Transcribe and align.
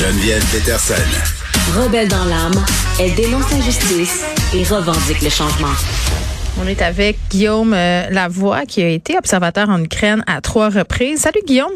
Geneviève 0.00 0.42
Peterson. 0.50 0.94
Rebelle 1.76 2.08
dans 2.08 2.24
l'âme, 2.24 2.54
elle 2.98 3.14
dénonce 3.14 3.50
l'injustice 3.50 4.24
et 4.54 4.64
revendique 4.64 5.20
le 5.20 5.28
changement. 5.28 5.74
On 6.58 6.66
est 6.66 6.80
avec 6.80 7.18
Guillaume 7.28 7.74
euh, 7.74 8.08
Lavoie, 8.08 8.64
qui 8.64 8.82
a 8.82 8.88
été 8.88 9.18
observateur 9.18 9.68
en 9.68 9.78
Ukraine 9.84 10.24
à 10.26 10.40
trois 10.40 10.70
reprises. 10.70 11.20
Salut 11.20 11.42
Guillaume. 11.46 11.74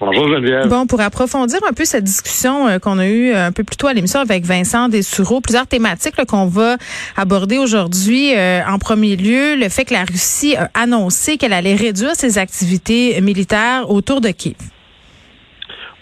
Bonjour 0.00 0.26
Geneviève. 0.26 0.66
Bon, 0.66 0.88
pour 0.88 1.00
approfondir 1.00 1.60
un 1.68 1.72
peu 1.72 1.84
cette 1.84 2.02
discussion 2.02 2.66
euh, 2.66 2.80
qu'on 2.80 2.98
a 2.98 3.06
eue 3.06 3.30
euh, 3.32 3.46
un 3.46 3.52
peu 3.52 3.62
plus 3.62 3.76
tôt 3.76 3.86
à 3.86 3.94
l'émission 3.94 4.18
avec 4.18 4.44
Vincent 4.44 4.88
Dessureau, 4.88 5.40
plusieurs 5.40 5.68
thématiques 5.68 6.16
qu'on 6.26 6.46
va 6.46 6.78
aborder 7.16 7.58
aujourd'hui. 7.58 8.32
en 8.34 8.78
premier 8.80 9.14
lieu, 9.14 9.54
le 9.54 9.68
fait 9.68 9.84
que 9.84 9.94
la 9.94 10.02
Russie 10.02 10.56
a 10.56 10.68
annoncé 10.74 11.36
qu'elle 11.36 11.52
allait 11.52 11.76
réduire 11.76 12.16
ses 12.16 12.38
activités 12.38 13.20
militaires 13.20 13.88
autour 13.88 14.20
de 14.20 14.30
Kiev. 14.30 14.56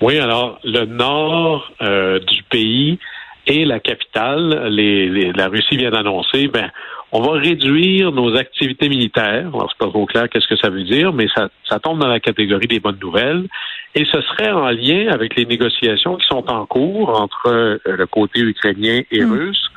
Oui, 0.00 0.18
alors 0.18 0.60
le 0.64 0.84
nord 0.84 1.72
du 1.80 2.42
pays 2.44 2.98
et 3.46 3.64
la 3.64 3.80
capitale, 3.80 4.68
les, 4.68 5.32
la 5.32 5.48
Russie 5.48 5.76
vient 5.76 5.90
d'annoncer, 5.90 6.48
ben 6.48 6.70
on 7.12 7.22
va 7.22 7.38
réduire 7.38 8.12
nos 8.12 8.36
activités 8.36 8.88
militaires. 8.88 9.48
Alors, 9.48 9.70
c'est 9.70 9.78
pas 9.78 9.90
trop 9.90 10.06
clair 10.06 10.28
qu'est-ce 10.28 10.46
que 10.46 10.56
ça 10.56 10.68
veut 10.68 10.84
dire, 10.84 11.12
mais 11.12 11.26
ça, 11.34 11.48
ça 11.68 11.78
tombe 11.78 11.98
dans 11.98 12.08
la 12.08 12.20
catégorie 12.20 12.66
des 12.66 12.80
bonnes 12.80 12.98
nouvelles. 13.00 13.48
Et 13.94 14.04
ce 14.04 14.20
serait 14.20 14.50
en 14.50 14.68
lien 14.68 15.08
avec 15.10 15.34
les 15.36 15.46
négociations 15.46 16.16
qui 16.16 16.26
sont 16.26 16.50
en 16.50 16.66
cours 16.66 17.20
entre 17.20 17.46
euh, 17.46 17.78
le 17.86 18.06
côté 18.06 18.40
ukrainien 18.40 19.00
et 19.10 19.24
hmm. 19.24 19.32
russe. 19.32 19.70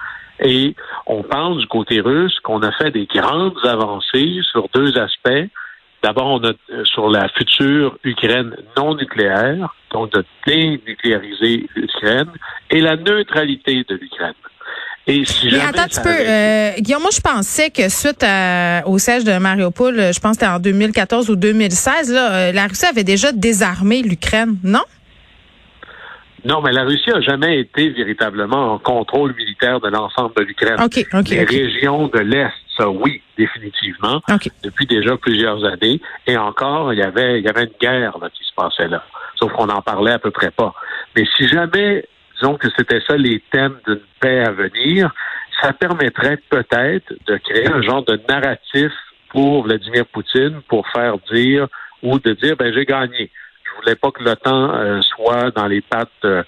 Et 0.44 0.75
on 1.05 1.23
parle 1.23 1.59
du 1.59 1.67
côté 1.67 2.02
russe 2.02 2.38
qu'on 2.41 2.61
a 2.63 2.72
fait 2.73 2.91
des 2.91 3.05
grandes 3.05 3.58
avancées 3.63 4.39
sur 4.52 4.67
deux 4.73 4.97
aspects. 4.97 5.47
D'abord, 6.03 6.27
on 6.27 6.43
a 6.43 6.49
euh, 6.49 6.83
sur 6.85 7.09
la 7.09 7.29
future 7.29 7.97
Ukraine 8.03 8.55
non 8.75 8.95
nucléaire, 8.95 9.75
donc 9.91 10.11
de 10.13 10.25
dénucléariser 10.47 11.67
l'Ukraine, 11.75 12.31
et 12.71 12.81
la 12.81 12.95
neutralité 12.95 13.85
de 13.87 13.95
l'Ukraine. 13.95 14.33
Et 15.08 15.25
si 15.25 15.47
Mais 15.52 15.59
attends 15.59 15.81
un 15.81 15.88
petit 15.88 16.02
peu, 16.02 16.09
euh, 16.09 16.71
Guillaume, 16.80 17.02
moi 17.02 17.11
je 17.13 17.21
pensais 17.21 17.69
que 17.69 17.89
suite 17.89 18.23
au 18.85 18.97
siège 18.97 19.23
de 19.23 19.38
Mariupol, 19.38 19.95
je 19.95 20.19
pense 20.19 20.38
que 20.38 20.45
c'était 20.45 20.47
en 20.47 20.59
2014 20.59 21.30
ou 21.30 21.35
2016, 21.35 22.13
là, 22.13 22.33
euh, 22.33 22.52
la 22.52 22.67
Russie 22.67 22.86
avait 22.86 23.03
déjà 23.03 23.31
désarmé 23.31 24.02
l'Ukraine, 24.02 24.58
non? 24.63 24.83
Non, 26.45 26.61
mais 26.61 26.71
la 26.71 26.83
Russie 26.83 27.11
a 27.11 27.21
jamais 27.21 27.59
été 27.59 27.89
véritablement 27.89 28.73
en 28.73 28.80
contrôle 28.80 29.36
militaire 29.36 29.80
de 29.80 29.89
l'ensemble 29.89 30.33
de 30.36 30.41
l'Ukraine. 30.41 30.81
Okay, 30.81 31.05
Les 31.30 31.43
régions 31.43 32.08
de 32.08 32.19
l'Est, 32.19 32.52
ça 32.77 32.89
oui, 32.89 33.22
définitivement, 33.38 34.22
depuis 34.64 34.86
déjà 34.86 35.17
plusieurs 35.17 35.64
années. 35.66 36.02
Et 36.27 36.38
encore, 36.38 36.94
il 36.94 37.00
y 37.00 37.03
avait, 37.03 37.39
il 37.39 37.45
y 37.45 37.50
avait 37.50 37.64
une 37.64 37.73
guerre 37.80 38.17
là, 38.19 38.30
qui 38.30 38.44
se 38.44 38.53
passait 38.55 38.88
là. 38.88 39.03
Sauf 39.36 39.52
qu'on 39.53 39.67
n'en 39.67 39.81
parlait 39.81 40.14
à 40.14 40.19
peu 40.19 40.31
près 40.31 40.52
pas. 40.52 40.73
Mais 41.16 41.25
si 41.38 41.47
jamais 41.47 42.05
disons 42.36 42.55
que 42.55 42.67
c'était 42.75 43.02
ça 43.08 43.17
les 43.17 43.42
thèmes 43.52 43.77
d'une 43.86 44.02
paix 44.19 44.39
à 44.39 44.52
venir, 44.52 45.11
ça 45.61 45.73
permettrait 45.73 46.38
peut-être 46.49 47.14
de 47.27 47.38
créer 47.38 47.67
un 47.67 47.81
genre 47.81 48.03
de 48.03 48.19
narratif 48.27 48.92
pour 49.30 49.64
Vladimir 49.64 50.05
Poutine 50.08 50.61
pour 50.67 50.88
faire 50.89 51.17
dire 51.31 51.67
ou 52.02 52.19
de 52.19 52.33
dire 52.33 52.55
ben 52.58 52.73
j'ai 52.73 52.86
gagné. 52.86 53.31
Je 53.64 53.81
voulais 53.81 53.95
pas 53.95 54.11
que 54.11 54.23
l'OTAN 54.23 54.73
euh, 54.73 55.02
soit 55.02 55.52
dans 55.52 55.67
les 55.67 55.81
pattes 55.81 56.09
euh, 56.25 56.44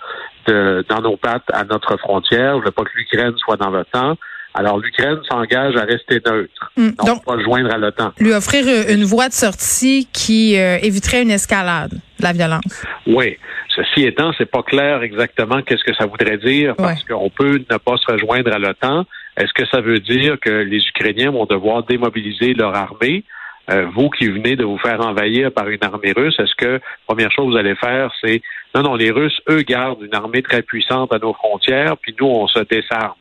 de, 0.47 0.85
dans 0.89 1.01
nos 1.01 1.15
pattes 1.15 1.49
à 1.53 1.63
notre 1.63 1.97
frontière. 1.97 2.55
Je 2.55 2.59
voulais 2.59 2.71
pas 2.71 2.83
que 2.83 2.95
l'Ukraine 2.95 3.37
soit 3.37 3.57
dans 3.57 3.69
l'OTAN. 3.69 4.17
Alors, 4.53 4.77
l'Ukraine 4.77 5.19
s'engage 5.29 5.75
à 5.75 5.83
rester 5.83 6.21
neutre, 6.25 6.71
hmm. 6.77 6.91
donc, 7.05 7.25
pas 7.25 7.39
joindre 7.39 7.73
à 7.73 7.77
l'OTAN. 7.77 8.11
Lui 8.19 8.33
offrir 8.33 8.65
une 8.89 9.03
voie 9.03 9.27
de 9.27 9.33
sortie 9.33 10.07
qui 10.13 10.59
euh, 10.59 10.77
éviterait 10.81 11.23
une 11.23 11.31
escalade 11.31 11.91
de 11.91 12.23
la 12.23 12.33
violence. 12.33 12.85
Oui. 13.07 13.37
Ceci 13.75 14.05
étant, 14.05 14.31
c'est 14.37 14.49
pas 14.49 14.61
clair 14.61 15.01
exactement 15.01 15.61
qu'est-ce 15.63 15.83
que 15.83 15.95
ça 15.95 16.05
voudrait 16.05 16.37
dire 16.37 16.75
parce 16.75 17.03
qu'on 17.03 17.31
peut 17.31 17.63
ne 17.69 17.77
pas 17.77 17.97
se 17.97 18.11
rejoindre 18.11 18.53
à 18.53 18.59
l'OTAN. 18.59 19.05
Est-ce 19.35 19.53
que 19.53 19.65
ça 19.65 19.81
veut 19.81 19.99
dire 19.99 20.37
que 20.39 20.51
les 20.51 20.85
Ukrainiens 20.87 21.31
vont 21.31 21.45
devoir 21.45 21.81
démobiliser 21.83 22.53
leur 22.53 22.75
armée? 22.75 23.23
Euh, 23.71 23.87
vous 23.95 24.09
qui 24.09 24.27
venez 24.27 24.55
de 24.55 24.63
vous 24.63 24.77
faire 24.77 24.99
envahir 25.01 25.51
par 25.51 25.69
une 25.69 25.81
armée 25.81 26.11
russe, 26.11 26.35
est-ce 26.37 26.53
que 26.55 26.81
première 27.07 27.31
chose 27.31 27.45
que 27.45 27.51
vous 27.51 27.57
allez 27.57 27.75
faire, 27.75 28.11
c'est 28.21 28.41
non, 28.75 28.81
non, 28.81 28.95
les 28.95 29.11
Russes, 29.11 29.39
eux, 29.49 29.61
gardent 29.61 30.01
une 30.01 30.15
armée 30.15 30.41
très 30.41 30.63
puissante 30.63 31.13
à 31.13 31.19
nos 31.19 31.33
frontières, 31.33 31.95
puis 31.97 32.15
nous, 32.19 32.25
on 32.25 32.47
se 32.47 32.59
désarme 32.59 33.13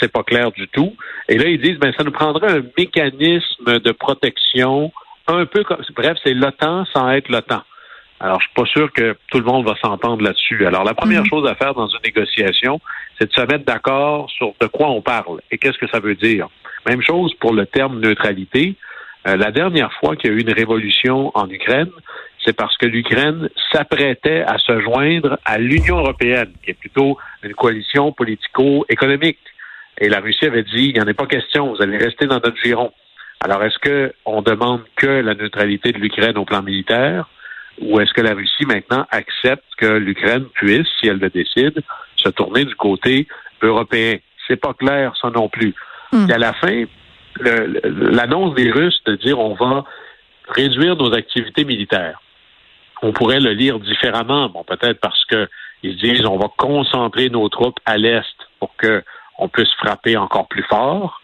c'est 0.00 0.12
pas 0.12 0.22
clair 0.22 0.50
du 0.52 0.66
tout. 0.68 0.96
Et 1.28 1.38
là, 1.38 1.46
ils 1.46 1.60
disent, 1.60 1.78
ben, 1.78 1.92
ça 1.96 2.04
nous 2.04 2.12
prendrait 2.12 2.50
un 2.50 2.62
mécanisme 2.76 3.78
de 3.78 3.92
protection 3.92 4.92
un 5.26 5.46
peu 5.46 5.62
comme, 5.62 5.82
bref, 5.94 6.18
c'est 6.24 6.34
l'OTAN 6.34 6.84
sans 6.92 7.10
être 7.10 7.28
l'OTAN. 7.28 7.62
Alors, 8.20 8.38
je 8.40 8.46
suis 8.46 8.54
pas 8.54 8.66
sûr 8.66 8.92
que 8.92 9.16
tout 9.30 9.38
le 9.38 9.44
monde 9.44 9.64
va 9.64 9.74
s'entendre 9.80 10.22
là-dessus. 10.22 10.66
Alors, 10.66 10.84
la 10.84 10.92
première 10.94 11.22
mhm. 11.22 11.28
chose 11.28 11.48
à 11.48 11.54
faire 11.54 11.74
dans 11.74 11.88
une 11.88 12.00
négociation, 12.04 12.80
c'est 13.18 13.28
de 13.28 13.32
se 13.32 13.40
mettre 13.40 13.64
d'accord 13.64 14.28
sur 14.30 14.52
de 14.60 14.66
quoi 14.66 14.90
on 14.90 15.00
parle 15.00 15.40
et 15.50 15.56
qu'est-ce 15.56 15.78
que 15.78 15.88
ça 15.88 16.00
veut 16.00 16.14
dire. 16.14 16.48
Même 16.86 17.02
chose 17.02 17.32
pour 17.40 17.54
le 17.54 17.66
terme 17.66 18.00
neutralité. 18.00 18.74
Euh, 19.26 19.36
la 19.36 19.50
dernière 19.50 19.92
fois 19.94 20.16
qu'il 20.16 20.30
y 20.30 20.34
a 20.34 20.36
eu 20.36 20.40
une 20.40 20.52
révolution 20.52 21.30
en 21.34 21.48
Ukraine, 21.48 21.90
c'est 22.44 22.54
parce 22.54 22.76
que 22.76 22.86
l'Ukraine 22.86 23.48
s'apprêtait 23.72 24.42
à 24.42 24.58
se 24.58 24.80
joindre 24.80 25.38
à 25.44 25.58
l'Union 25.58 25.98
européenne, 25.98 26.52
qui 26.62 26.70
est 26.70 26.74
plutôt 26.78 27.18
une 27.42 27.54
coalition 27.54 28.12
politico-économique. 28.12 29.38
Et 30.00 30.08
la 30.08 30.20
Russie 30.20 30.46
avait 30.46 30.62
dit, 30.62 30.86
il 30.88 30.94
n'y 30.94 31.00
en 31.00 31.06
a 31.06 31.14
pas 31.14 31.26
question, 31.26 31.74
vous 31.74 31.82
allez 31.82 31.98
rester 31.98 32.26
dans 32.26 32.36
notre 32.36 32.56
giron. 32.56 32.92
Alors, 33.40 33.62
est-ce 33.62 33.78
qu'on 33.78 34.42
demande 34.42 34.82
que 34.96 35.06
la 35.06 35.34
neutralité 35.34 35.92
de 35.92 35.98
l'Ukraine 35.98 36.36
au 36.38 36.44
plan 36.44 36.62
militaire, 36.62 37.28
ou 37.80 38.00
est-ce 38.00 38.12
que 38.12 38.20
la 38.20 38.34
Russie 38.34 38.66
maintenant 38.66 39.06
accepte 39.10 39.64
que 39.76 39.86
l'Ukraine 39.86 40.46
puisse, 40.54 40.86
si 40.98 41.08
elle 41.08 41.18
le 41.18 41.30
décide, 41.30 41.82
se 42.16 42.28
tourner 42.30 42.64
du 42.64 42.74
côté 42.74 43.28
européen? 43.62 44.16
C'est 44.48 44.56
pas 44.60 44.74
clair, 44.74 45.14
ça 45.20 45.30
non 45.30 45.48
plus. 45.48 45.74
Hmm. 46.12 46.28
Et 46.28 46.32
à 46.32 46.38
la 46.38 46.52
fin, 46.54 46.84
l'annonce 47.40 48.54
des 48.54 48.70
Russes 48.70 49.00
de 49.06 49.16
dire 49.16 49.38
on 49.38 49.54
va 49.54 49.84
réduire 50.48 50.96
nos 50.96 51.14
activités 51.14 51.64
militaires. 51.64 52.20
On 53.02 53.12
pourrait 53.12 53.40
le 53.40 53.52
lire 53.52 53.78
différemment, 53.78 54.48
bon, 54.48 54.64
peut-être 54.64 55.00
parce 55.00 55.24
que 55.26 55.48
ils 55.82 55.96
disent 55.96 56.26
on 56.26 56.36
va 56.36 56.48
concentrer 56.56 57.30
nos 57.30 57.48
troupes 57.48 57.78
à 57.86 57.96
l'est 57.96 58.24
pour 58.58 58.74
que 58.76 59.02
on 59.40 59.48
puisse 59.48 59.72
frapper 59.78 60.16
encore 60.16 60.46
plus 60.46 60.62
fort. 60.64 61.20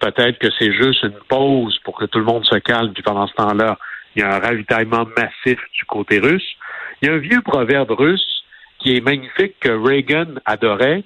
Peut-être 0.00 0.38
que 0.38 0.48
c'est 0.58 0.72
juste 0.72 1.02
une 1.02 1.18
pause 1.28 1.78
pour 1.84 1.96
que 1.96 2.04
tout 2.04 2.18
le 2.18 2.24
monde 2.24 2.44
se 2.44 2.56
calme, 2.56 2.92
puis 2.92 3.02
pendant 3.02 3.26
ce 3.26 3.34
temps-là, 3.34 3.78
il 4.14 4.22
y 4.22 4.24
a 4.24 4.34
un 4.34 4.38
ravitaillement 4.40 5.06
massif 5.16 5.58
du 5.72 5.84
côté 5.86 6.18
russe. 6.18 6.56
Il 7.00 7.08
y 7.08 7.10
a 7.10 7.14
un 7.14 7.18
vieux 7.18 7.40
proverbe 7.42 7.92
russe 7.92 8.42
qui 8.80 8.96
est 8.96 9.00
magnifique 9.00 9.54
que 9.60 9.68
Reagan 9.68 10.34
adorait, 10.44 11.04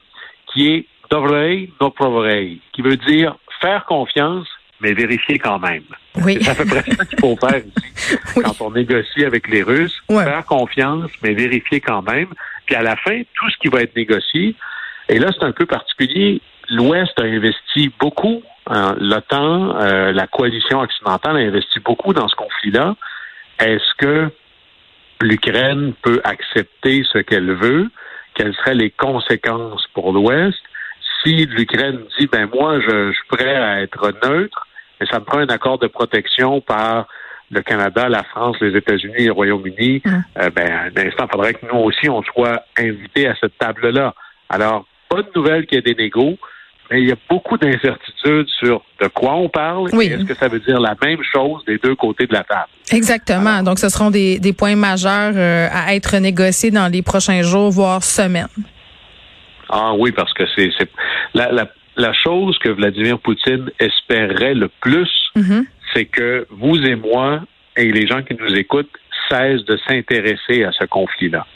qui 0.53 0.72
est 0.72 0.86
Dovrei 1.10 1.70
no 1.80 1.91
provorei, 1.91 2.58
qui 2.72 2.80
veut 2.80 2.97
dire 2.97 3.36
faire 3.60 3.84
confiance, 3.84 4.48
mais 4.80 4.94
vérifier 4.94 5.38
quand 5.38 5.58
même. 5.58 5.84
Oui. 6.16 6.38
C'est 6.41 6.50
à 6.50 6.54
peu 6.54 6.64
près 6.64 6.82
ça 6.92 7.04
qu'il 7.04 7.20
faut 7.20 7.36
faire 7.36 7.58
ici 7.58 8.16
quand 8.42 8.60
on 8.60 8.70
négocie 8.70 9.24
avec 9.24 9.48
les 9.48 9.62
Russes. 9.62 10.03
Faire 10.08 10.44
confiance, 10.47 11.10
mais 11.22 11.34
vérifier 11.34 11.80
quand 11.80 12.03
même. 12.03 12.28
Puis 12.66 12.74
à 12.74 12.82
la 12.82 12.97
fin, 12.97 13.22
tout 13.34 13.50
ce 13.50 13.56
qui 13.58 13.69
va 13.69 13.82
être 13.82 13.94
négocié, 13.94 14.56
et 15.08 15.19
là, 15.19 15.30
c'est 15.32 15.44
un 15.44 15.53
peu 15.53 15.66
particulier, 15.66 16.41
l'Ouest 16.70 17.19
a 17.19 17.25
investi 17.25 17.92
beaucoup, 17.98 18.42
hein, 18.66 18.94
l'OTAN, 18.98 19.76
euh, 19.80 20.12
la 20.12 20.26
coalition 20.26 20.80
occidentale 20.80 21.36
a 21.36 21.41
investi 21.41 21.80
beaucoup 21.80 22.12
dans 22.12 22.28
ce 22.28 22.36
conflit-là. 22.36 22.94
Est-ce 23.58 23.94
que 23.98 24.30
l'Ukraine 25.20 25.94
peut 26.03 26.20
accepter 26.24 27.04
ce 27.12 27.19
qu'elle 27.19 27.53
veut? 27.53 27.91
Quelles 28.34 28.54
seraient 28.54 28.74
les 28.74 28.91
conséquences 28.91 29.86
pour 29.94 30.12
l'Ouest? 30.12 30.58
Si 31.22 31.47
l'Ukraine 31.47 32.00
dit, 32.19 32.26
ben 32.26 32.48
moi, 32.53 32.80
je, 32.80 33.12
suis 33.12 33.28
prêt 33.28 33.56
à 33.56 33.82
être 33.82 34.12
neutre, 34.26 34.66
mais 35.00 35.06
ça 35.06 35.20
me 35.20 35.24
prend 35.24 35.38
un 35.38 35.48
accord 35.48 35.78
de 35.78 35.86
protection 35.86 36.60
par 36.60 37.06
le 37.50 37.62
Canada, 37.62 38.08
la 38.08 38.24
France, 38.24 38.56
les 38.60 38.76
États-Unis 38.76 39.14
et 39.19 39.26
le 39.26 39.32
Royaume-Uni, 39.32 40.03
mmh. 40.04 40.10
euh, 40.38 40.50
ben, 40.50 40.92
un 40.97 41.06
instant, 41.06 41.26
il 41.26 41.30
faudrait 41.30 41.54
que 41.54 41.66
nous 41.66 41.78
aussi, 41.78 42.08
on 42.08 42.22
soit 42.22 42.64
invités 42.76 43.28
à 43.28 43.34
cette 43.41 43.56
table-là. 43.59 44.15
Alors, 44.48 44.86
bonne 45.10 45.27
nouvelle 45.34 45.66
qu'il 45.66 45.77
y 45.77 45.78
ait 45.78 45.94
des 45.94 45.94
négos, 45.94 46.39
mais 46.91 47.03
il 47.03 47.09
y 47.09 47.13
a 47.13 47.16
beaucoup 47.28 47.57
d'incertitudes 47.57 48.48
sur 48.48 48.83
de 49.01 49.09
quoi 49.09 49.34
on 49.34 49.48
parle 49.48 49.89
et 50.01 50.07
est-ce 50.07 50.25
que 50.25 50.34
ça 50.34 50.48
veut 50.48 50.60
dire 50.60 50.81
la 50.81 50.95
même 51.03 51.22
chose 51.22 51.65
des 51.66 51.78
deux 51.78 51.95
côtés 51.95 52.27
de 52.27 52.33
la 52.33 52.45
table? 52.45 52.69
Exactement. 52.92 53.63
Donc, 53.63 53.78
ce 53.78 53.89
seront 53.89 54.10
des, 54.10 54.54
points 54.57 54.77
majeurs 54.77 55.33
euh, 55.34 55.69
à 55.72 55.95
être 55.95 56.16
négociés 56.19 56.71
dans 56.71 56.89
les 56.89 57.03
prochains 57.03 57.42
jours, 57.42 57.71
voire 57.71 58.03
semaines. 58.03 58.48
Ah 59.69 59.92
oui, 59.97 60.13
parce 60.13 60.33
que 60.34 60.45
c'est 60.54 60.71
la, 61.33 61.51
la, 61.97 62.13
chose 62.13 62.59
que 62.59 62.69
Vladimir 62.69 63.19
Poutine 63.19 63.71
espérait 63.78 64.54
le 64.54 64.69
plus, 64.80 65.10
mm-hmm. 65.37 65.65
c'est 65.95 66.04
que 66.04 66.47
vous 66.51 66.77
et 66.77 66.97
moi 66.97 67.41
et 67.77 67.91
les 67.91 68.07
gens 68.07 68.22
qui 68.22 68.34
nous 68.34 68.54
écoutent 68.54 68.92
cessent 69.28 69.65
de 69.65 69.78
s'intéresser 69.89 70.65
à 70.65 70.72
ce 70.72 70.84
conflit-là. 70.84 71.47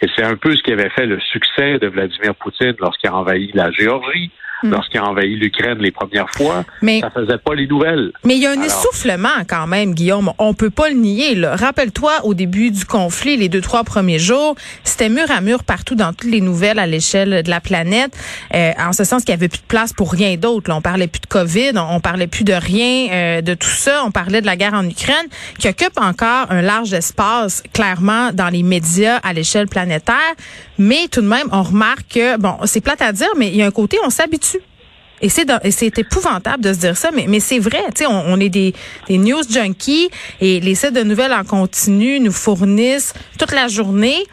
Et 0.00 0.06
c'est 0.16 0.24
un 0.24 0.36
peu 0.36 0.54
ce 0.56 0.62
qui 0.62 0.72
avait 0.72 0.90
fait 0.90 1.06
le 1.06 1.20
succès 1.20 1.78
de 1.78 1.86
Vladimir 1.86 2.34
Poutine 2.34 2.74
lorsqu'il 2.80 3.10
a 3.10 3.14
envahi 3.14 3.50
la 3.54 3.70
Géorgie, 3.70 4.30
mm. 4.62 4.70
lorsqu'il 4.70 5.00
a 5.00 5.04
envahi 5.04 5.36
l'Ukraine 5.36 5.78
les 5.78 5.90
premières 5.90 6.30
fois. 6.30 6.64
Mais, 6.80 7.00
ça 7.00 7.10
faisait 7.10 7.38
pas 7.38 7.54
les 7.54 7.66
nouvelles. 7.66 8.12
Mais 8.24 8.36
il 8.36 8.42
y 8.42 8.46
a 8.46 8.50
un 8.50 8.62
essoufflement 8.62 9.28
quand 9.48 9.66
même, 9.66 9.94
Guillaume. 9.94 10.32
On 10.38 10.54
peut 10.54 10.70
pas 10.70 10.88
le 10.88 10.96
nier. 10.96 11.36
Rappelle-toi, 11.44 12.12
au 12.24 12.34
début 12.34 12.70
du 12.70 12.84
conflit, 12.84 13.36
les 13.36 13.48
deux, 13.48 13.60
trois 13.60 13.84
premiers 13.84 14.18
jours, 14.18 14.54
c'était 14.84 15.08
mur 15.08 15.30
à 15.30 15.40
mur 15.40 15.64
partout 15.64 15.94
dans 15.94 16.12
toutes 16.12 16.30
les 16.30 16.40
nouvelles 16.40 16.78
à 16.78 16.86
l'échelle 16.86 17.42
de 17.42 17.50
la 17.50 17.60
planète, 17.60 18.16
euh, 18.54 18.72
en 18.78 18.92
ce 18.92 19.04
sens 19.04 19.24
qu'il 19.24 19.30
y 19.30 19.36
avait 19.36 19.48
plus 19.48 19.60
de 19.60 19.66
place 19.66 19.92
pour 19.92 20.12
rien 20.12 20.36
d'autre. 20.36 20.70
On 20.72 20.80
parlait 20.80 21.06
plus 21.06 21.20
de 21.20 21.26
COVID, 21.26 21.72
on, 21.76 22.00
parlait 22.00 22.26
plus 22.26 22.44
de 22.44 22.52
rien 22.52 23.08
euh, 23.10 23.40
de 23.40 23.54
tout 23.54 23.68
ça. 23.68 24.02
On 24.04 24.10
parlait 24.10 24.40
de 24.40 24.46
la 24.46 24.56
guerre 24.56 24.74
en 24.74 24.88
Ukraine, 24.88 25.26
qui 25.58 25.68
occupe 25.68 25.98
encore 25.98 26.46
un 26.50 26.62
large 26.62 26.92
espace, 26.92 27.62
clairement, 27.72 28.32
dans 28.32 28.48
les 28.48 28.62
médias 28.62 29.16
à 29.22 29.32
l'échelle 29.32 29.68
planétaire. 29.68 30.16
Mais 30.82 31.06
tout 31.06 31.20
de 31.20 31.28
même, 31.28 31.46
on 31.52 31.62
remarque 31.62 32.14
que, 32.14 32.36
bon, 32.38 32.56
c'est 32.64 32.80
plate 32.80 33.02
à 33.02 33.12
dire, 33.12 33.30
mais 33.36 33.48
il 33.48 33.56
y 33.56 33.62
a 33.62 33.66
un 33.66 33.70
côté, 33.70 33.98
on 34.04 34.10
s'habitue. 34.10 34.58
Et 35.20 35.28
c'est 35.28 35.46
c'est 35.70 35.96
épouvantable 36.00 36.64
de 36.64 36.72
se 36.72 36.80
dire 36.80 36.96
ça, 36.96 37.12
mais, 37.12 37.26
mais 37.28 37.38
c'est 37.38 37.60
vrai. 37.60 37.84
Tu 37.94 38.02
sais, 38.02 38.06
on, 38.06 38.24
on, 38.26 38.40
est 38.40 38.48
des, 38.48 38.74
des 39.06 39.18
news 39.18 39.44
junkies 39.48 40.10
et 40.40 40.58
les 40.58 40.74
sites 40.74 40.94
de 40.94 41.04
nouvelles 41.04 41.32
en 41.32 41.44
continu 41.44 42.18
nous 42.18 42.32
fournissent 42.32 43.14
toute 43.38 43.52
la 43.52 43.68
journée. 43.68 44.24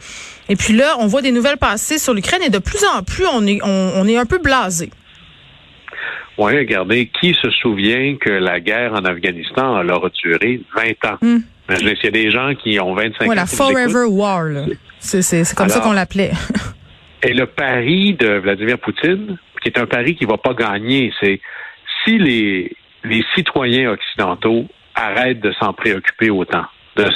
Et 0.48 0.56
puis 0.56 0.72
là, 0.72 0.96
on 0.98 1.06
voit 1.06 1.22
des 1.22 1.30
nouvelles 1.30 1.58
passer 1.58 1.98
sur 1.98 2.14
l'Ukraine 2.14 2.42
et 2.44 2.50
de 2.50 2.58
plus 2.58 2.84
en 2.96 3.04
plus, 3.04 3.26
on 3.32 3.46
est, 3.46 3.60
on, 3.62 4.04
est 4.08 4.16
un 4.16 4.26
peu 4.26 4.38
blasé. 4.38 4.90
Oui, 6.36 6.58
regardez, 6.58 7.08
qui 7.20 7.36
se 7.40 7.48
souvient 7.50 8.16
que 8.16 8.30
la 8.30 8.58
guerre 8.58 8.94
en 8.94 9.04
Afghanistan 9.04 9.76
a 9.76 9.84
leur 9.84 10.10
duré 10.10 10.60
20 10.74 11.10
ans? 11.12 11.18
Hmm. 11.22 11.38
S'il 11.76 12.04
y 12.04 12.06
a 12.06 12.10
des 12.10 12.30
gens 12.30 12.54
qui 12.54 12.78
ont 12.80 12.94
25 12.94 13.20
ouais, 13.20 13.30
ans. 13.30 13.34
La 13.34 13.46
Forever 13.46 14.04
War, 14.08 14.46
c'est 14.98 15.54
comme 15.54 15.68
ça 15.68 15.80
qu'on 15.80 15.92
l'appelait. 15.92 16.32
et 17.22 17.32
le 17.32 17.46
pari 17.46 18.14
de 18.14 18.38
Vladimir 18.38 18.78
Poutine, 18.78 19.38
qui 19.62 19.68
est 19.68 19.78
un 19.78 19.86
pari 19.86 20.16
qui 20.16 20.24
ne 20.24 20.30
va 20.30 20.38
pas 20.38 20.54
gagner, 20.54 21.12
c'est 21.20 21.40
si 22.04 22.18
les, 22.18 22.76
les 23.04 23.24
citoyens 23.34 23.90
occidentaux 23.90 24.66
arrêtent 24.94 25.40
de 25.40 25.52
s'en 25.52 25.72
préoccuper 25.72 26.30
autant, 26.30 26.64
de, 26.96 27.06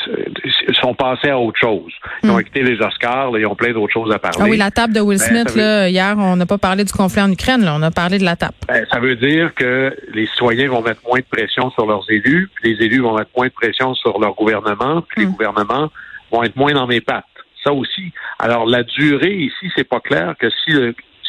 sont 0.80 0.94
passés 0.94 1.30
à 1.30 1.38
autre 1.38 1.58
chose. 1.58 1.92
Ils 2.22 2.30
ont 2.30 2.38
hmm. 2.38 2.44
quitté 2.44 2.62
les 2.62 2.80
Oscars, 2.80 3.36
ils 3.38 3.46
ont 3.46 3.54
plein 3.54 3.72
d'autres 3.72 3.92
choses 3.92 4.12
à 4.12 4.18
parler. 4.18 4.38
Ah 4.40 4.46
oui, 4.48 4.56
la 4.56 4.70
table 4.70 4.92
de 4.92 5.00
Will 5.00 5.18
ben, 5.18 5.24
Smith, 5.24 5.56
là, 5.56 5.88
hier, 5.88 6.14
on 6.18 6.36
n'a 6.36 6.46
pas 6.46 6.58
parlé 6.58 6.84
du 6.84 6.92
conflit 6.92 7.22
en 7.22 7.30
Ukraine, 7.30 7.64
là, 7.64 7.74
on 7.76 7.82
a 7.82 7.90
parlé 7.90 8.18
de 8.18 8.24
la 8.24 8.36
table. 8.36 8.54
Ben, 8.68 8.84
ça 8.90 9.00
veut 9.00 9.16
dire 9.16 9.54
que 9.54 9.96
les 10.12 10.26
citoyens 10.26 10.68
vont 10.68 10.82
mettre 10.82 11.00
moins 11.06 11.18
de 11.18 11.24
pression 11.24 11.70
sur 11.72 11.86
leurs 11.86 12.04
élus, 12.08 12.50
puis 12.54 12.74
les 12.74 12.84
élus 12.84 13.00
vont 13.00 13.16
mettre 13.16 13.30
moins 13.36 13.46
de 13.46 13.52
pression 13.52 13.94
sur 13.94 14.18
leur 14.20 14.34
gouvernement, 14.34 15.02
puis 15.08 15.22
les 15.22 15.26
hmm. 15.26 15.32
gouvernements 15.32 15.90
vont 16.30 16.42
être 16.42 16.56
moins 16.56 16.72
dans 16.72 16.86
mes 16.86 17.00
pattes. 17.00 17.24
Ça 17.62 17.72
aussi. 17.72 18.12
Alors, 18.38 18.66
la 18.66 18.82
durée 18.82 19.34
ici, 19.34 19.72
c'est 19.74 19.88
pas 19.88 20.00
clair 20.00 20.34
que 20.38 20.50
si, 20.50 20.72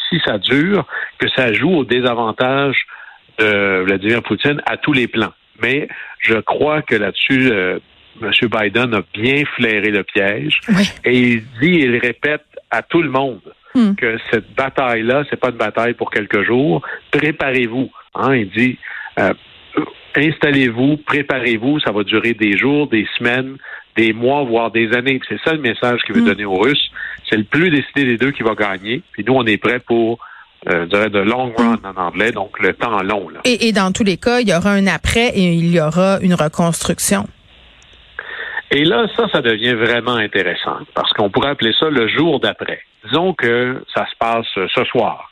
si 0.09 0.19
ça 0.25 0.38
dure, 0.38 0.86
que 1.18 1.30
ça 1.30 1.53
joue 1.53 1.71
au 1.71 1.86
désavantage 1.86 2.86
de 3.39 3.83
Vladimir 3.86 4.21
Poutine 4.24 4.62
à 4.65 4.77
tous 4.77 4.94
les 4.94 5.07
plans. 5.07 5.31
Mais 5.62 5.88
je 6.19 6.36
crois 6.36 6.81
que 6.81 6.95
là-dessus, 6.95 7.50
euh, 7.51 7.80
M. 8.22 8.32
Biden 8.50 8.94
a 8.94 9.02
bien 9.14 9.44
flairé 9.56 9.92
le 9.92 10.04
piège 10.04 10.60
et 11.04 11.18
il 11.18 11.44
dit, 11.62 11.80
il 11.80 11.98
répète 11.98 12.46
à 12.72 12.82
tout 12.82 13.02
le 13.02 13.10
monde 13.10 13.42
hmm. 13.74 13.96
que 13.96 14.18
cette 14.32 14.54
bataille-là, 14.56 15.24
c'est 15.30 15.40
pas 15.40 15.50
une 15.50 15.58
bataille 15.58 15.94
pour 15.94 16.12
quelques 16.12 16.44
jours. 16.44 16.82
Préparez-vous. 17.12 17.90
Hein, 18.16 18.36
il 18.36 18.50
dit, 18.52 18.78
euh, 19.20 19.34
installez-vous, 20.16 20.98
préparez-vous. 20.98 21.80
Ça 21.82 21.92
va 21.92 22.04
durer 22.04 22.34
des 22.34 22.58
jours, 22.58 22.88
des 22.88 23.08
semaines, 23.18 23.58
des 23.98 24.14
mois, 24.14 24.44
voire 24.44 24.72
des 24.72 24.94
années. 24.94 25.20
C'est 25.28 25.40
ça 25.44 25.54
le 25.54 25.62
message 25.62 26.02
qu'il 26.04 26.16
veut 26.16 26.22
hmm. 26.22 26.26
donner 26.26 26.46
aux 26.46 26.60
Russes. 26.60 26.92
C'est 27.30 27.38
le 27.38 27.44
plus 27.44 27.70
décidé 27.70 28.06
des 28.06 28.18
deux 28.18 28.32
qui 28.32 28.44
va 28.44 28.56
gagner. 28.56 29.02
Puis 29.12 29.24
nous, 29.26 29.34
on 29.34 29.46
est 29.46 29.58
prêts 29.58 29.80
pour 29.80 30.20
euh, 30.68 30.86
de 30.86 31.20
long 31.20 31.54
run 31.56 31.78
en 31.84 32.02
anglais, 32.02 32.32
donc 32.32 32.60
le 32.60 32.74
temps 32.74 33.02
long. 33.04 33.30
Là. 33.30 33.42
Et, 33.46 33.68
et, 33.68 33.72
dans 33.72 33.92
tous 33.92 34.04
les 34.04 34.18
cas, 34.18 34.40
il 34.40 34.50
y 34.50 34.54
aura 34.54 34.72
un 34.72 34.88
après 34.88 35.30
et 35.30 35.54
il 35.54 35.72
y 35.72 35.80
aura 35.80 36.20
une 36.22 36.34
reconstruction. 36.34 37.28
Et 38.72 38.84
là, 38.84 39.08
ça, 39.16 39.28
ça 39.32 39.42
devient 39.42 39.74
vraiment 39.74 40.16
intéressant 40.16 40.80
parce 40.94 41.12
qu'on 41.14 41.30
pourrait 41.30 41.50
appeler 41.50 41.74
ça 41.80 41.90
le 41.90 42.08
jour 42.08 42.40
d'après. 42.40 42.82
Disons 43.06 43.34
que 43.34 43.84
ça 43.94 44.06
se 44.10 44.16
passe 44.18 44.48
ce 44.56 44.84
soir 44.86 45.32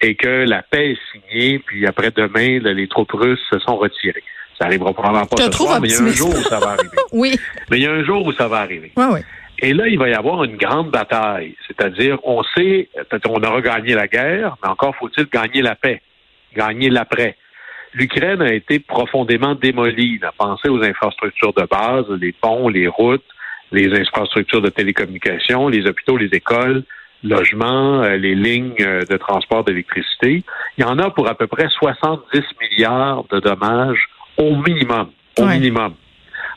et 0.00 0.14
que 0.14 0.44
la 0.46 0.62
paix 0.62 0.92
est 0.92 0.98
signée, 1.12 1.58
puis 1.58 1.86
après 1.86 2.10
demain, 2.10 2.58
les 2.58 2.88
troupes 2.88 3.12
russes 3.12 3.40
se 3.50 3.58
sont 3.58 3.76
retirées. 3.76 4.24
Ça 4.58 4.66
arrivera 4.66 4.92
probablement 4.92 5.26
pas 5.26 5.36
ce 5.36 5.52
soir, 5.52 5.80
mais 5.80 5.88
il 5.88 5.94
y 5.94 5.98
a 5.98 6.02
un 6.02 6.08
jour 6.08 6.30
où 6.30 6.42
ça 6.42 6.58
va 6.58 6.70
arriver. 6.70 6.96
oui. 7.12 7.38
Mais 7.70 7.78
il 7.78 7.82
y 7.82 7.86
a 7.86 7.92
un 7.92 8.04
jour 8.04 8.24
où 8.26 8.32
ça 8.32 8.48
va 8.48 8.58
arriver. 8.58 8.92
Oui, 8.96 9.04
oui. 9.12 9.20
Et 9.62 9.74
là, 9.74 9.86
il 9.88 9.98
va 9.98 10.08
y 10.08 10.14
avoir 10.14 10.44
une 10.44 10.56
grande 10.56 10.90
bataille. 10.90 11.54
C'est-à-dire, 11.66 12.18
on 12.24 12.42
sait, 12.56 12.88
on 13.26 13.42
aura 13.42 13.60
gagné 13.60 13.94
la 13.94 14.08
guerre, 14.08 14.56
mais 14.62 14.70
encore 14.70 14.96
faut-il 14.96 15.26
gagner 15.26 15.60
la 15.60 15.74
paix, 15.74 16.00
gagner 16.56 16.88
l'après 16.88 17.36
l'Ukraine 17.94 18.42
a 18.42 18.52
été 18.52 18.78
profondément 18.78 19.54
démolie. 19.54 20.20
a 20.22 20.32
pensé 20.32 20.68
aux 20.68 20.82
infrastructures 20.82 21.52
de 21.52 21.64
base, 21.64 22.06
les 22.20 22.32
ponts, 22.32 22.68
les 22.68 22.88
routes, 22.88 23.24
les 23.72 23.92
infrastructures 23.98 24.62
de 24.62 24.70
télécommunications, 24.70 25.68
les 25.68 25.86
hôpitaux, 25.86 26.16
les 26.16 26.30
écoles, 26.32 26.84
logements, 27.22 28.02
euh, 28.02 28.16
les 28.16 28.34
lignes 28.34 28.74
euh, 28.80 29.02
de 29.08 29.16
transport 29.16 29.64
d'électricité. 29.64 30.42
Il 30.78 30.82
y 30.82 30.84
en 30.84 30.98
a 30.98 31.10
pour 31.10 31.28
à 31.28 31.34
peu 31.34 31.46
près 31.46 31.68
70 31.68 32.42
milliards 32.60 33.24
de 33.30 33.40
dommages 33.40 34.08
au 34.36 34.56
minimum. 34.56 35.10
Au 35.38 35.46
minimum. 35.46 35.94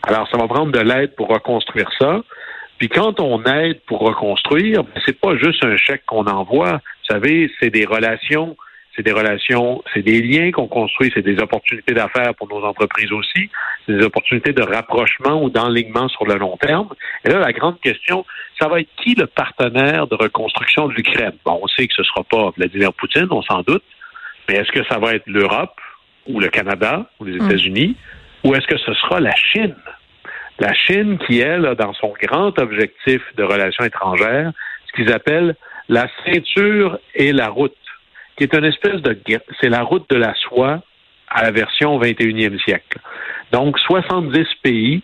Alors, 0.04 0.28
ça 0.30 0.38
va 0.38 0.48
prendre 0.48 0.72
de 0.72 0.80
l'aide 0.80 1.16
pour 1.16 1.28
reconstruire 1.28 1.90
ça. 2.00 2.22
Puis 2.78 2.90
quand 2.90 3.20
on 3.20 3.44
aide 3.44 3.80
pour 3.86 4.00
reconstruire, 4.00 4.84
ben, 4.84 5.02
c'est 5.06 5.20
pas 5.20 5.38
juste 5.38 5.64
un 5.64 5.78
chèque 5.78 6.04
qu'on 6.06 6.26
envoie. 6.26 6.74
Vous 6.74 7.14
savez, 7.14 7.52
c'est 7.60 7.70
des 7.70 7.86
relations 7.86 8.58
c'est 8.96 9.04
des 9.04 9.12
relations, 9.12 9.84
c'est 9.94 10.04
des 10.04 10.22
liens 10.22 10.52
qu'on 10.52 10.68
construit, 10.68 11.12
c'est 11.14 11.24
des 11.24 11.40
opportunités 11.40 11.94
d'affaires 11.94 12.36
pour 12.36 12.48
nos 12.48 12.64
entreprises 12.64 13.12
aussi, 13.12 13.50
c'est 13.86 13.98
des 13.98 14.06
opportunités 14.06 14.54
de 14.54 14.62
rapprochement 14.62 15.42
ou 15.44 15.50
d'enlignement 15.50 16.08
sur 16.10 16.26
le 16.26 16.36
long 16.36 16.58
terme. 16.58 16.90
Et 17.26 17.30
là, 17.30 17.40
la 17.40 17.52
grande 17.54 17.80
question, 17.80 18.26
ça 18.60 18.68
va 18.68 18.82
être 18.82 18.90
qui 19.02 19.16
le 19.16 19.26
partenaire 19.26 20.08
de 20.08 20.16
reconstruction 20.16 20.88
de 20.88 20.94
l'Ukraine? 20.94 21.34
Bon, 21.44 21.60
on 21.62 21.68
sait 21.68 21.88
que 21.88 21.94
ce 21.96 22.02
ne 22.02 22.06
sera 22.06 22.24
pas 22.24 22.52
Vladimir 22.56 22.94
Poutine, 22.94 23.28
on 23.32 23.42
s'en 23.42 23.62
doute, 23.62 23.84
mais 24.48 24.56
est-ce 24.56 24.72
que 24.72 24.86
ça 24.86 25.00
va 25.00 25.16
être 25.16 25.28
l'Europe 25.28 25.80
ou 26.28 26.40
le 26.40 26.50
Canada 26.50 27.10
ou 27.20 27.26
les 27.26 27.40
hum. 27.40 27.48
États-Unis? 27.48 27.96
Ou 28.44 28.54
est-ce 28.56 28.68
que 28.68 28.78
ce 28.78 28.94
sera 28.94 29.20
la 29.20 29.36
Chine? 29.36 29.76
La 30.60 30.74
Chine 30.74 31.18
qui, 31.26 31.40
elle, 31.40 31.66
a 31.66 31.74
dans 31.74 31.94
son 31.94 32.14
grand 32.22 32.58
objectif 32.60 33.22
de 33.38 33.44
relations 33.44 33.86
étrangères, 33.86 34.52
ce 34.86 34.94
qu'ils 34.94 35.12
appellent 35.12 35.56
la 35.90 36.08
ceinture 36.26 37.00
et 37.16 37.32
la 37.34 37.50
route 37.50 37.76
qui 38.38 38.44
est 38.44 38.54
une 38.54 38.66
espèce 38.66 39.02
de 39.02 39.18
c'est 39.62 39.70
la 39.70 39.84
route 39.84 40.10
de 40.10 40.16
la 40.16 40.34
soie 40.36 40.82
à 41.28 41.44
la 41.44 41.52
version 41.52 42.00
21e 42.00 42.62
siècle. 42.64 43.00
Donc 43.52 43.80
70 43.80 44.46
pays 44.62 45.02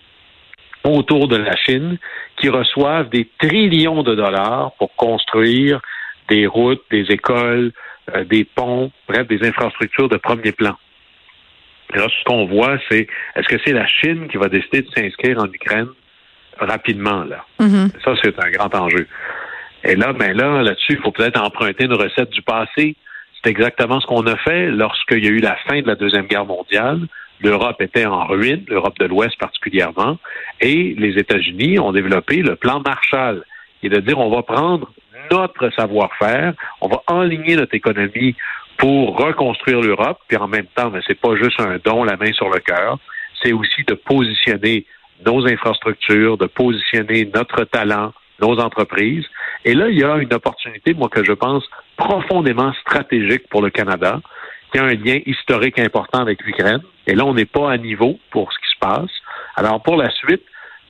autour 0.83 1.27
de 1.27 1.35
la 1.35 1.55
Chine 1.55 1.97
qui 2.37 2.49
reçoivent 2.49 3.09
des 3.09 3.29
trillions 3.39 4.03
de 4.03 4.15
dollars 4.15 4.71
pour 4.77 4.95
construire 4.95 5.81
des 6.29 6.47
routes, 6.47 6.83
des 6.89 7.05
écoles, 7.09 7.71
euh, 8.15 8.23
des 8.23 8.45
ponts, 8.45 8.91
bref, 9.07 9.27
des 9.27 9.45
infrastructures 9.45 10.09
de 10.09 10.17
premier 10.17 10.51
plan. 10.51 10.75
Et 11.93 11.97
là, 11.97 12.07
ce 12.07 12.23
qu'on 12.23 12.45
voit, 12.45 12.77
c'est 12.89 13.07
est-ce 13.35 13.47
que 13.47 13.59
c'est 13.65 13.73
la 13.73 13.87
Chine 13.87 14.27
qui 14.29 14.37
va 14.37 14.47
décider 14.47 14.81
de 14.81 14.89
s'inscrire 14.95 15.39
en 15.39 15.47
Ukraine 15.47 15.89
rapidement 16.57 17.23
là? 17.23 17.45
Mm-hmm. 17.59 18.03
Ça, 18.03 18.13
c'est 18.23 18.39
un 18.43 18.51
grand 18.51 18.73
enjeu. 18.75 19.07
Et 19.83 19.95
là, 19.95 20.13
ben 20.13 20.35
là, 20.35 20.61
là-dessus, 20.61 20.93
il 20.93 21.01
faut 21.01 21.11
peut-être 21.11 21.41
emprunter 21.41 21.85
une 21.85 21.93
recette 21.93 22.29
du 22.29 22.41
passé. 22.41 22.95
C'est 23.43 23.49
exactement 23.49 24.01
ce 24.01 24.07
qu'on 24.07 24.25
a 24.27 24.35
fait 24.37 24.67
lorsqu'il 24.67 25.23
y 25.23 25.27
a 25.27 25.31
eu 25.31 25.39
la 25.39 25.55
fin 25.67 25.81
de 25.81 25.87
la 25.87 25.95
Deuxième 25.95 26.27
Guerre 26.27 26.45
mondiale. 26.45 27.07
L'Europe 27.41 27.81
était 27.81 28.05
en 28.05 28.25
ruine, 28.25 28.65
l'Europe 28.67 28.99
de 28.99 29.05
l'Ouest 29.05 29.37
particulièrement, 29.39 30.17
et 30.59 30.93
les 30.97 31.17
États-Unis 31.17 31.79
ont 31.79 31.93
développé 31.93 32.41
le 32.41 32.57
plan 32.57 32.81
Marshall, 32.81 33.45
est 33.81 33.89
de 33.89 33.99
dire 34.01 34.19
on 34.19 34.29
va 34.29 34.43
prendre 34.43 34.91
notre 35.31 35.69
savoir-faire, 35.71 36.53
on 36.81 36.89
va 36.89 37.01
enligner 37.07 37.55
notre 37.55 37.75
économie 37.75 38.35
pour 38.77 39.17
reconstruire 39.17 39.79
l'Europe, 39.81 40.19
puis 40.27 40.37
en 40.37 40.47
même 40.47 40.65
temps, 40.75 40.89
mais 40.89 40.99
c'est 41.07 41.19
pas 41.19 41.35
juste 41.35 41.59
un 41.61 41.77
don, 41.83 42.03
la 42.03 42.17
main 42.17 42.33
sur 42.33 42.49
le 42.49 42.59
cœur, 42.59 42.97
c'est 43.41 43.53
aussi 43.53 43.83
de 43.85 43.93
positionner 43.93 44.85
nos 45.25 45.45
infrastructures, 45.47 46.37
de 46.37 46.45
positionner 46.45 47.29
notre 47.33 47.63
talent, 47.65 48.13
nos 48.41 48.59
entreprises. 48.59 49.25
Et 49.65 49.73
là, 49.73 49.89
il 49.89 49.99
y 49.99 50.03
a 50.03 50.17
une 50.17 50.33
opportunité, 50.33 50.93
moi, 50.93 51.09
que 51.09 51.23
je 51.23 51.33
pense 51.33 51.63
profondément 51.97 52.73
stratégique 52.73 53.47
pour 53.49 53.61
le 53.61 53.69
Canada, 53.69 54.21
qui 54.71 54.79
a 54.79 54.83
un 54.83 54.93
lien 54.93 55.19
historique 55.25 55.79
important 55.79 56.19
avec 56.19 56.43
l'Ukraine. 56.43 56.81
Et 57.07 57.15
là, 57.15 57.25
on 57.25 57.33
n'est 57.33 57.45
pas 57.45 57.71
à 57.71 57.77
niveau 57.77 58.19
pour 58.31 58.51
ce 58.53 58.59
qui 58.59 58.73
se 58.73 58.79
passe. 58.79 59.11
Alors, 59.55 59.81
pour 59.81 59.97
la 59.97 60.09
suite, 60.11 60.43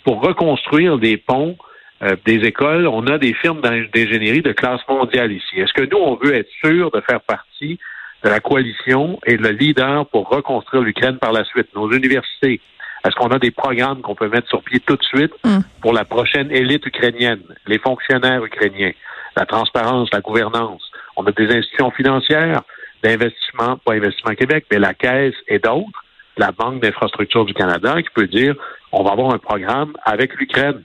pour 0.04 0.22
reconstruire 0.22 0.98
des 0.98 1.18
ponts, 1.18 1.58
euh, 2.02 2.16
des 2.26 2.46
écoles, 2.46 2.88
on 2.88 3.08
a 3.08 3.18
des 3.18 3.34
firmes 3.34 3.62
d'ingénierie 3.62 4.42
de 4.42 4.54
classe 4.54 4.82
mondiale 4.88 5.32
ici. 5.32 5.60
Est-ce 5.60 5.74
que 5.74 5.84
nous, 5.84 5.98
on 5.98 6.16
veut 6.16 6.34
être 6.34 6.50
sûr 6.64 6.92
de 6.92 7.02
faire 7.02 7.22
partie 7.22 7.78
de 8.24 8.30
la 8.30 8.40
coalition 8.40 9.20
et 9.26 9.38
le 9.38 9.50
leader 9.50 10.06
pour 10.08 10.30
reconstruire 10.30 10.84
l'Ukraine 10.84 11.18
par 11.18 11.32
la 11.32 11.44
suite? 11.46 11.68
Nos 11.76 11.92
universités, 11.92 12.62
est-ce 13.06 13.16
qu'on 13.16 13.30
a 13.30 13.40
des 13.40 13.52
programmes 13.52 14.02
qu'on 14.02 14.16
peut 14.16 14.30
mettre 14.30 14.48
sur 14.50 14.62
pied 14.64 14.80
tout 14.80 14.96
de 14.96 15.04
suite 15.04 15.34
mm. 15.44 15.60
pour 15.82 15.94
la 15.94 16.06
prochaine 16.06 16.52
élite 16.52 16.86
ukrainienne, 16.86 17.42
les 17.68 17.80
fonctionnaires 17.80 18.44
ukrainiens, 18.44 18.92
la 19.36 19.46
transparence, 19.46 20.10
la 20.12 20.22
gouvernance? 20.22 20.82
On 21.16 21.26
a 21.26 21.32
des 21.32 21.48
institutions 21.48 21.92
financières, 21.92 22.62
d'investissement, 23.04 23.78
pas 23.78 23.94
Investissement 23.94 24.36
Québec, 24.36 24.66
mais 24.72 24.80
la 24.80 24.94
Caisse 24.94 25.36
et 25.48 25.60
d'autres, 25.60 26.04
la 26.38 26.52
Banque 26.52 26.82
d'infrastructure 26.82 27.46
du 27.46 27.54
Canada, 27.54 28.02
qui 28.02 28.10
peut 28.14 28.28
dire 28.28 28.56
on 28.92 29.04
va 29.04 29.12
avoir 29.12 29.34
un 29.34 29.38
programme 29.38 29.94
avec 30.04 30.36
l'Ukraine. 30.36 30.84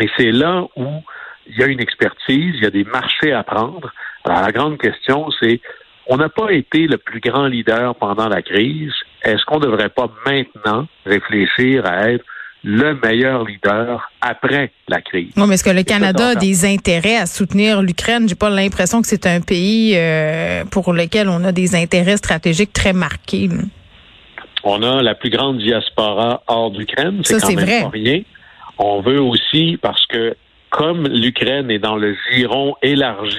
Et 0.00 0.08
c'est 0.16 0.30
là 0.30 0.66
où 0.76 0.86
il 1.46 1.58
y 1.58 1.62
a 1.62 1.66
une 1.66 1.80
expertise, 1.80 2.54
il 2.54 2.62
y 2.62 2.66
a 2.66 2.70
des 2.70 2.84
marchés 2.84 3.32
à 3.32 3.42
prendre. 3.42 3.92
Alors, 4.24 4.42
la 4.42 4.52
grande 4.52 4.78
question, 4.78 5.28
c'est 5.40 5.60
on 6.06 6.16
n'a 6.16 6.28
pas 6.28 6.50
été 6.50 6.86
le 6.86 6.98
plus 6.98 7.20
grand 7.20 7.46
leader 7.46 7.94
pendant 7.94 8.28
la 8.28 8.42
crise. 8.42 8.92
Est-ce 9.22 9.44
qu'on 9.44 9.58
ne 9.58 9.66
devrait 9.66 9.88
pas 9.88 10.10
maintenant 10.26 10.86
réfléchir 11.04 11.86
à 11.86 12.10
être 12.10 12.24
le 12.62 12.94
meilleur 13.02 13.44
leader 13.44 14.10
après 14.20 14.72
la 14.88 15.00
crise? 15.00 15.32
Oui, 15.36 15.44
mais 15.46 15.54
est-ce 15.54 15.64
que 15.64 15.70
le 15.70 15.82
Canada 15.82 16.28
a 16.28 16.34
des 16.34 16.64
intérêts 16.64 17.16
à 17.16 17.26
soutenir 17.26 17.82
l'Ukraine? 17.82 18.28
J'ai 18.28 18.34
pas 18.34 18.50
l'impression 18.50 19.00
que 19.00 19.08
c'est 19.08 19.26
un 19.26 19.40
pays 19.40 19.94
euh, 19.96 20.64
pour 20.64 20.92
lequel 20.92 21.28
on 21.28 21.44
a 21.44 21.52
des 21.52 21.74
intérêts 21.74 22.16
stratégiques 22.16 22.72
très 22.72 22.92
marqués. 22.92 23.48
On 24.62 24.82
a 24.82 25.02
la 25.02 25.14
plus 25.14 25.30
grande 25.30 25.58
diaspora 25.58 26.42
hors 26.46 26.70
d'Ukraine. 26.70 27.22
C'est 27.24 27.40
quand 27.40 27.48
même 27.48 27.64
vrai. 27.64 27.82
pas 27.82 27.88
rien. 27.88 28.22
On 28.78 29.00
veut 29.00 29.20
aussi, 29.20 29.78
parce 29.80 30.06
que 30.06 30.34
comme 30.70 31.06
l'Ukraine 31.08 31.70
est 31.70 31.78
dans 31.78 31.96
le 31.96 32.16
giron 32.30 32.74
élargi 32.82 33.36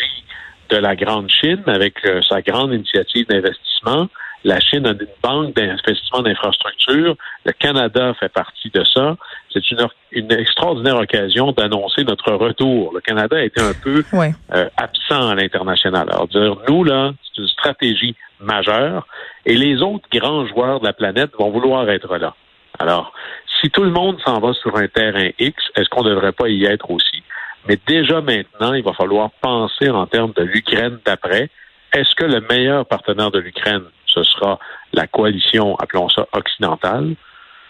de 0.69 0.77
la 0.77 0.95
Grande 0.95 1.29
Chine, 1.29 1.63
avec 1.67 1.95
euh, 2.05 2.21
sa 2.27 2.41
grande 2.41 2.73
initiative 2.73 3.27
d'investissement, 3.27 4.07
la 4.43 4.59
Chine 4.59 4.87
a 4.87 4.91
une 4.91 5.07
banque 5.21 5.55
d'investissement 5.55 6.21
d'infrastructures. 6.21 7.15
Le 7.45 7.51
Canada 7.51 8.13
fait 8.19 8.29
partie 8.29 8.69
de 8.69 8.83
ça. 8.83 9.17
C'est 9.53 9.69
une, 9.71 9.87
une 10.11 10.31
extraordinaire 10.31 10.97
occasion 10.97 11.51
d'annoncer 11.51 12.03
notre 12.03 12.33
retour. 12.33 12.91
Le 12.93 13.01
Canada 13.01 13.37
a 13.37 13.43
été 13.43 13.61
un 13.61 13.73
peu 13.73 14.03
euh, 14.13 14.69
absent 14.77 15.29
à 15.29 15.35
l'international. 15.35 16.07
Alors 16.11 16.27
dire, 16.27 16.55
nous, 16.67 16.83
là, 16.83 17.11
c'est 17.23 17.41
une 17.41 17.47
stratégie 17.47 18.15
majeure 18.39 19.07
et 19.45 19.55
les 19.55 19.81
autres 19.81 20.07
grands 20.11 20.47
joueurs 20.47 20.79
de 20.79 20.85
la 20.85 20.93
planète 20.93 21.31
vont 21.37 21.51
vouloir 21.51 21.89
être 21.89 22.17
là. 22.17 22.35
Alors, 22.79 23.13
si 23.59 23.69
tout 23.69 23.83
le 23.83 23.91
monde 23.91 24.17
s'en 24.25 24.39
va 24.39 24.53
sur 24.53 24.75
un 24.75 24.87
terrain 24.87 25.29
X, 25.37 25.63
est-ce 25.75 25.89
qu'on 25.89 26.03
ne 26.03 26.09
devrait 26.09 26.31
pas 26.31 26.49
y 26.49 26.65
être 26.65 26.89
aussi? 26.89 27.21
Mais 27.67 27.77
déjà 27.85 28.21
maintenant, 28.21 28.73
il 28.73 28.83
va 28.83 28.93
falloir 28.93 29.29
penser 29.41 29.89
en 29.89 30.07
termes 30.07 30.33
de 30.35 30.43
l'Ukraine 30.43 30.97
d'après. 31.05 31.49
Est-ce 31.93 32.15
que 32.15 32.25
le 32.25 32.41
meilleur 32.41 32.85
partenaire 32.85 33.29
de 33.29 33.39
l'Ukraine, 33.39 33.83
ce 34.13 34.23
sera 34.23 34.59
la 34.93 35.07
coalition, 35.07 35.75
appelons 35.75 36.09
ça 36.09 36.27
occidentale, 36.33 37.15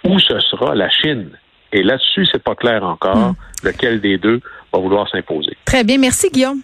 ou 0.04 0.20
ce 0.20 0.40
sera 0.40 0.76
la 0.76 0.90
Chine. 0.90 1.30
Et 1.72 1.84
là-dessus, 1.84 2.28
c'est 2.32 2.44
pas 2.44 2.56
clair 2.56 2.84
encore 2.84 3.16
hmm. 3.16 3.36
lequel 3.64 4.02
des 4.02 4.18
deux 4.18 4.42
va 4.74 4.80
vouloir 4.80 5.10
s'imposer. 5.10 5.56
Très 5.66 5.84
bien. 5.84 5.98
Merci, 5.98 6.30
Guillaume. 6.30 6.62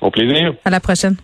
Au 0.00 0.10
plaisir. 0.10 0.54
À 0.64 0.70
la 0.70 0.80
prochaine. 0.80 1.16